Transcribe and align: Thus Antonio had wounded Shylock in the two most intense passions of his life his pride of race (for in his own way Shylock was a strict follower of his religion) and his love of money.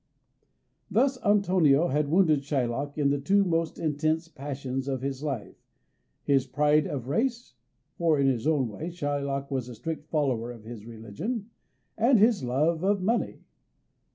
Thus 0.89 1.19
Antonio 1.23 1.89
had 1.89 2.09
wounded 2.09 2.39
Shylock 2.41 2.97
in 2.97 3.11
the 3.11 3.19
two 3.19 3.43
most 3.43 3.77
intense 3.77 4.27
passions 4.27 4.87
of 4.87 5.03
his 5.03 5.21
life 5.21 5.61
his 6.23 6.47
pride 6.47 6.87
of 6.87 7.07
race 7.07 7.53
(for 7.99 8.17
in 8.19 8.25
his 8.27 8.47
own 8.47 8.67
way 8.67 8.89
Shylock 8.89 9.51
was 9.51 9.69
a 9.69 9.75
strict 9.75 10.09
follower 10.09 10.49
of 10.51 10.63
his 10.63 10.87
religion) 10.87 11.51
and 11.99 12.17
his 12.17 12.43
love 12.43 12.83
of 12.83 13.03
money. 13.03 13.41